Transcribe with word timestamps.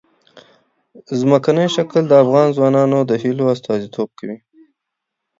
ځمکنی 1.19 1.65
شکل 1.75 2.03
د 2.07 2.13
افغان 2.23 2.47
ځوانانو 2.57 2.99
د 3.09 3.11
هیلو 3.23 3.45
استازیتوب 3.53 4.09
کوي. 4.19 4.37